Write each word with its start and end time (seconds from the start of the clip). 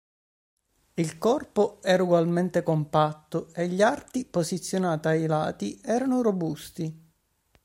Il 0.95 1.19
corpo 1.19 1.77
era 1.83 2.01
ugualmente 2.01 2.63
compatto 2.63 3.49
e 3.53 3.67
gli 3.67 3.83
arti 3.83 4.25
posizionati 4.25 5.07
ai 5.09 5.27
lati 5.27 5.79
erano 5.83 6.23
robusti. 6.23 7.07